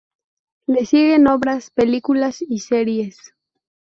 [0.67, 3.19] Le siguen obras, películas y series.